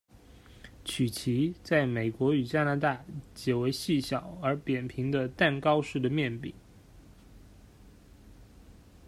[0.83, 3.05] 曲奇在美国与加拿大
[3.35, 6.51] 解为细小而扁平的蛋糕式的面饼。